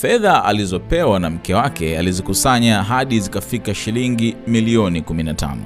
Fedha 0.00 0.44
alizopewa 0.44 1.20
na 1.20 1.30
mke 1.30 1.54
wake 1.54 1.98
alizikusanya 1.98 2.82
hadi 2.82 3.20
zikafika 3.20 3.74
shilingi 3.74 4.36
milioni 4.46 5.00
15. 5.00 5.56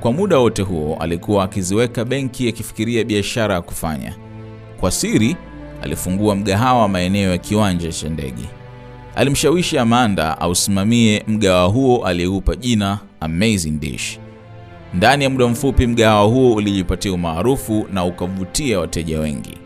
Kwa 0.00 0.12
muda 0.12 0.38
wote 0.38 0.62
huo 0.62 0.96
alikuwa 1.00 1.44
akiziweka 1.44 2.04
benki 2.04 2.48
akifikiria 2.48 3.04
biashara 3.04 3.54
ya 3.54 3.60
kufanya. 3.62 4.14
Kwa 4.80 4.90
siri 4.90 5.36
alifungua 5.82 6.36
mgahawa 6.36 6.88
maeneo 6.88 7.30
ya 7.30 7.38
kiwanja 7.38 7.92
cha 7.92 8.08
ndege. 8.08 8.42
Alimshawishi 9.16 9.78
Amanda 9.78 10.40
ausimamie 10.40 11.24
mgahawa 11.28 11.68
huo 11.68 12.06
aliyeupa 12.06 12.56
jina 12.56 12.98
Amazing 13.20 13.78
Dish. 13.80 14.18
Ndani 14.94 15.24
ya 15.24 15.30
muda 15.30 15.46
mfupi 15.46 15.86
mgahawa 15.86 16.26
huo 16.26 16.54
ulijipatia 16.54 17.12
umaarufu 17.12 17.86
na 17.92 18.04
ukavutia 18.04 18.80
wateja 18.80 19.20
wengi. 19.20 19.59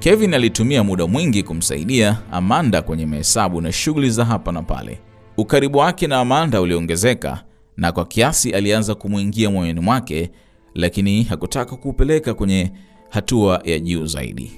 Kevin 0.00 0.34
alitumia 0.34 0.84
muda 0.84 1.06
mwingi 1.06 1.42
kumsaidia 1.42 2.18
Amanda 2.32 2.82
kwenye 2.82 3.06
mahesabu 3.06 3.60
na 3.60 3.72
shughuli 3.72 4.10
za 4.10 4.24
hapa 4.24 4.52
na 4.52 4.62
pale. 4.62 4.98
Ukaribu 5.36 5.78
wake 5.78 6.06
na 6.06 6.18
Amanda 6.20 6.60
uliongezeka 6.60 7.44
na 7.76 7.92
kwa 7.92 8.04
kiasi 8.04 8.52
alianza 8.52 8.94
kumwingia 8.94 9.50
moyoni 9.50 9.80
mwake, 9.80 10.30
lakini 10.74 11.22
hakutaka 11.22 11.76
kuupeleka 11.76 12.34
kwenye 12.34 12.72
hatua 13.08 13.60
ya 13.64 13.78
juu 13.78 14.06
zaidi. 14.06 14.52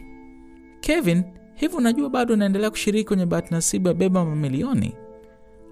Kevin, 0.81 1.23
hivi 1.55 1.77
unajua 1.77 2.11
bado 2.11 2.35
unaendelea 2.35 2.71
kushiriki 2.71 3.05
kwenye 3.05 3.27
bahati 3.27 3.55
nasibu 3.55 3.89
ya 3.89 3.95
beba 3.95 4.25
mamilioni? 4.25 4.95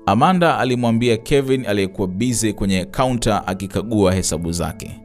Amanda 0.06 0.58
alimwambia 0.58 1.16
Kevin 1.16 1.66
aliyekuwa 1.66 2.08
bize 2.08 2.52
kwenye 2.52 2.84
kaunta 2.84 3.46
akikagua 3.46 4.14
hesabu 4.14 4.52
zake. 4.52 5.00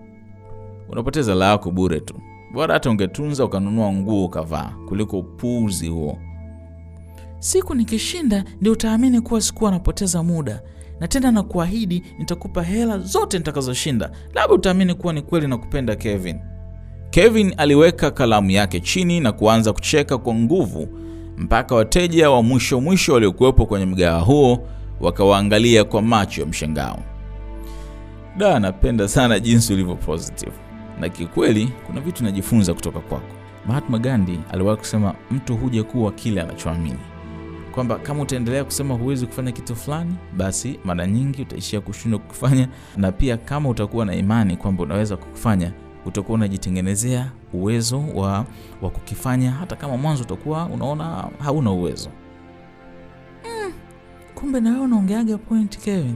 Unapoteza 0.90 1.36
yako 1.36 1.72
bure 1.72 2.00
tu, 2.00 2.16
bora 2.56 2.74
hata 2.74 2.90
ungetunza 2.90 3.46
ukanunua 3.46 3.92
nguo 3.94 4.26
ukavaa 4.26 4.72
kuliko 4.88 5.20
upuuzi 5.20 5.88
huo. 5.88 6.18
Siku 7.40 7.76
nikishinda 7.76 8.44
ndio 8.62 8.72
utaamini 8.74 9.22
kuwa 9.22 9.42
sikuwa 9.42 9.72
napoteza 9.72 10.24
muda, 10.24 10.62
na 11.00 11.08
tena 11.08 11.32
na 11.32 11.44
kuahidi 11.44 12.04
nitakupa 12.20 12.64
hela 12.64 13.00
zote 13.00 13.38
nitakazoshinda, 13.38 14.12
labda 14.34 14.56
utaamini 14.56 14.94
kuwa 14.94 15.14
ni 15.14 15.22
kweli 15.22 15.48
na 15.48 15.58
kupenda 15.58 15.96
Kevin. 15.96 16.40
Kevin 17.10 17.54
aliweka 17.58 18.12
kalamu 18.12 18.52
yake 18.52 18.80
chini 18.80 19.20
na 19.20 19.32
kuanza 19.32 19.74
kucheka 19.74 20.18
kwa 20.18 20.34
nguvu 20.36 20.88
mpaka 21.38 21.76
wateja 21.76 22.30
wa 22.32 22.44
mwisho 22.44 22.82
mwisho 22.82 23.14
waliokuwepo 23.14 23.66
kwenye 23.66 23.86
mgahawa 23.86 24.22
huo 24.22 24.68
wakawaangalia 25.02 25.84
kwa 25.84 26.02
macho 26.02 26.42
ya 26.42 26.48
mshangao. 26.48 27.00
Da, 28.38 28.60
napenda 28.60 29.08
sana 29.08 29.40
jinsi 29.40 29.74
ulivyo 29.74 29.96
positive, 29.96 30.52
na 31.00 31.10
kikweli 31.10 31.70
kuna 31.88 32.02
vitu 32.02 32.24
najifunza 32.24 32.74
kutoka 32.74 33.00
kwako. 33.00 33.36
Mahatma 33.68 34.00
Gandhi 34.00 34.40
aliwahi 34.52 34.78
kusema 34.78 35.14
mtu 35.32 35.58
huja 35.58 35.84
kuwa 35.84 36.12
kile 36.12 36.42
anachoamini, 36.42 37.00
kwamba 37.72 37.96
kama 38.00 38.22
utaendelea 38.24 38.64
kusema 38.64 38.94
huwezi 38.94 39.26
kufanya 39.26 39.52
kitu 39.52 39.76
fulani, 39.76 40.16
basi 40.38 40.80
mara 40.84 41.08
nyingi 41.08 41.42
utaishia 41.42 41.82
kushindwa 41.82 42.20
kukifanya, 42.20 42.68
na 42.98 43.12
pia 43.12 43.38
kama 43.38 43.70
utakuwa 43.70 44.06
na 44.06 44.16
imani 44.16 44.58
kwamba 44.58 44.84
unaweza 44.84 45.18
kukifanya 45.18 45.72
utakuwa 46.06 46.36
unajitengenezea 46.36 47.32
uwezo 47.54 48.04
wa, 48.14 48.46
wa 48.82 48.90
kukifanya 48.90 49.52
hata 49.52 49.76
kama 49.76 49.98
mwanzo 49.98 50.24
utakuwa 50.24 50.66
unaona 50.66 51.28
hauna 51.40 51.72
uwezo. 51.72 52.10
Mm, 53.46 53.74
kumbe 54.36 54.60
na 54.60 54.82
unaongeaga 54.82 55.38
point 55.38 55.78
Kevin. 55.80 56.16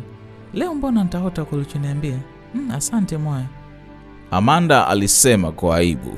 Leo 0.54 0.76
mbona 0.76 1.04
ntaota 1.04 1.46
kulichoniambia. 1.46 2.18
Mm, 2.56 2.72
asante 2.72 3.18
mwaya. 3.18 3.46
Amanda 4.32 4.88
alisema 4.88 5.52
kwa 5.52 5.78
aibu. 5.78 6.18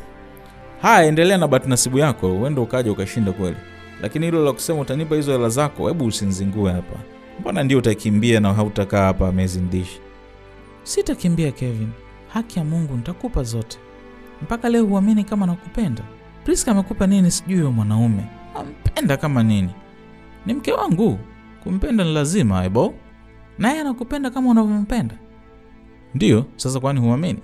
Haya, 0.82 1.08
endelea 1.08 1.38
na 1.38 1.48
batinasibu 1.48 1.98
yako, 1.98 2.36
uende 2.42 2.62
ukaja 2.62 2.92
ukashinda 2.92 3.32
kweli, 3.32 3.58
lakini 4.02 4.26
hilo 4.26 4.46
la 4.46 4.54
kusema 4.54 4.80
utanipa 4.82 5.16
hizo 5.16 5.32
hela 5.32 5.50
zako, 5.50 5.88
hebu 5.88 6.06
usinzingue 6.06 6.72
hapa. 6.72 6.96
Mbona 7.40 7.64
ndio 7.64 7.78
utakimbia 7.78 8.40
na 8.40 8.54
hautakaa 8.54 9.06
hapa 9.06 9.28
amezindishi? 9.28 9.92
Dish? 9.94 10.02
Sitakimbia 10.84 11.52
Kevin, 11.52 11.90
haki 12.34 12.60
ya 12.60 12.66
Mungu 12.66 12.96
nitakupa 12.98 13.44
zote. 13.44 13.78
Mpaka 14.42 14.70
leo 14.70 14.86
huamini 14.86 15.24
kama 15.24 15.46
nakupenda. 15.46 16.04
Priska 16.44 16.72
amekupa 16.72 17.08
nini? 17.08 17.32
Sijui 17.32 17.58
huyo 17.58 17.72
mwanaume 17.72 18.26
ampenda 18.56 19.18
kama 19.18 19.44
nini. 19.44 19.70
Ni 20.46 20.54
mke 20.54 20.72
wangu, 20.74 21.20
kumpenda 21.64 22.04
ni 22.04 22.14
lazima 22.14 22.66
ebo, 22.66 22.94
naye 23.60 23.80
anakupenda 23.82 24.30
kama 24.30 24.50
unavyompenda. 24.50 25.16
Ndiyo, 26.16 26.46
sasa 26.56 26.80
kwani 26.80 27.00
huamini? 27.00 27.40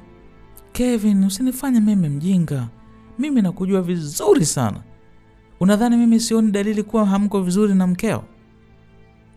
Kevin, 0.78 1.24
usinifanye 1.24 1.80
mimi 1.80 2.10
mjinga. 2.10 2.68
Mimi 3.20 3.42
nakujua 3.42 3.82
vizuri 3.82 4.46
sana. 4.46 4.80
Unadhani 5.60 5.98
mimi 5.98 6.20
sioni 6.20 6.52
dalili 6.52 6.84
kuwa 6.84 7.06
hamko 7.06 7.42
vizuri 7.42 7.76
na 7.76 7.88
mkeo? 7.88 8.24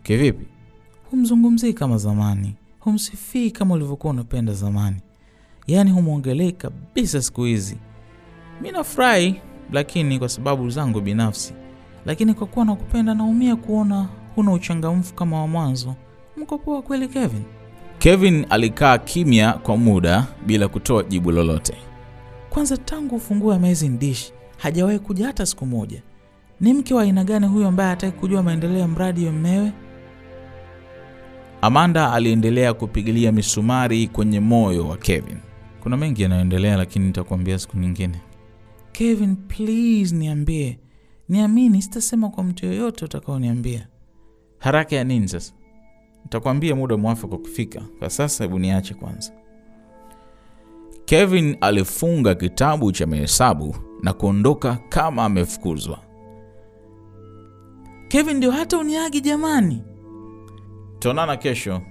Kivipi? 0.03 0.45
Humzungumzii 1.11 1.73
kama 1.73 1.97
zamani, 1.97 2.55
humsifii 2.79 3.51
kama 3.51 3.73
ulivyokuwa 3.73 4.13
unapenda 4.13 4.53
zamani, 4.53 4.97
yaani 5.67 5.91
humwongelei 5.91 6.51
kabisa 6.51 7.21
siku 7.21 7.43
hizi. 7.43 7.77
Mi 8.61 8.71
nafurahi, 8.71 9.41
lakini 9.71 10.19
kwa 10.19 10.29
sababu 10.29 10.69
zangu 10.69 11.01
binafsi, 11.01 11.53
lakini 12.05 12.33
kwa 12.33 12.47
kuwa 12.47 12.65
nakupenda 12.65 13.13
naumia 13.15 13.55
kuona 13.55 14.07
huna 14.35 14.51
uchangamfu 14.53 15.13
kama 15.13 15.41
wa 15.41 15.47
mwanzo. 15.47 15.95
Mko 16.37 16.57
poa 16.57 16.81
kweli 16.81 17.07
Kevin? 17.07 17.43
Kevin 18.01 18.45
alikaa 18.49 18.97
kimya 18.97 19.53
kwa 19.53 19.77
muda 19.77 20.27
bila 20.45 20.67
kutoa 20.67 21.03
jibu 21.03 21.31
lolote. 21.31 21.73
Kwanza 22.49 22.77
tangu 22.77 23.15
ufungue 23.15 23.55
Amazing 23.55 23.89
Dish 23.97 24.33
hajawahi 24.57 24.99
kuja 24.99 25.27
hata 25.27 25.45
siku 25.45 25.65
moja. 25.65 26.01
Ni 26.59 26.73
mke 26.73 26.93
wa 26.93 27.03
aina 27.03 27.23
gani 27.23 27.47
huyo 27.47 27.67
ambaye 27.67 27.89
hataki 27.89 28.17
kujua 28.19 28.43
maendeleo 28.43 28.77
ya 28.79 28.87
mradi 28.87 29.25
wa 29.25 29.31
mmewe? 29.31 29.71
Amanda 31.61 32.13
aliendelea 32.13 32.73
kupigilia 32.73 33.31
misumari 33.31 34.07
kwenye 34.07 34.39
moyo 34.39 34.87
wa 34.87 34.97
Kevin. 34.97 35.37
Kuna 35.83 35.97
mengi 35.97 36.21
yanayoendelea, 36.21 36.77
lakini 36.77 37.05
nitakuambia 37.05 37.59
siku 37.59 37.77
nyingine. 37.77 38.21
Kevin, 38.91 39.35
please 39.35 40.15
niambie, 40.15 40.79
niamini, 41.29 41.81
sitasema 41.81 42.29
kwa 42.29 42.43
mtu 42.43 42.65
yoyote 42.65 43.05
utakaoniambia. 43.05 43.87
Haraka 44.59 44.95
ya 44.95 45.03
nini 45.03 45.27
sasa? 45.27 45.53
Nitakwambia 46.31 46.75
muda 46.75 46.97
mwafaka 46.97 47.35
ukifika. 47.35 47.81
Kwa 47.99 48.09
sasa, 48.09 48.43
hebu 48.43 48.59
niache 48.59 48.93
kwanza. 48.93 49.31
Kevin 51.05 51.57
alifunga 51.61 52.35
kitabu 52.35 52.91
cha 52.91 53.07
mahesabu 53.07 53.75
na 54.03 54.13
kuondoka 54.13 54.77
kama 54.89 55.25
amefukuzwa. 55.25 55.99
Kevin, 58.07 58.37
ndio 58.37 58.51
hata 58.51 58.77
uniagi 58.77 59.21
jamani. 59.21 59.81
Tuonana 60.99 61.37
kesho, 61.37 61.81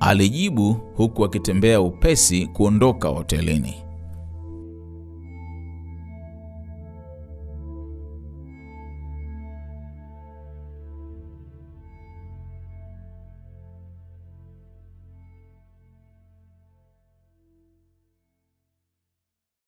alijibu 0.00 0.72
huku 0.72 1.24
akitembea 1.24 1.80
upesi 1.80 2.46
kuondoka 2.46 3.08
hotelini. 3.08 3.85